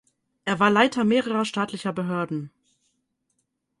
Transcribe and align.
Er 0.45 0.59
war 0.59 0.71
Leiter 0.71 1.03
mehrerer 1.03 1.45
staatlicher 1.45 1.93
Behörden. 1.93 2.49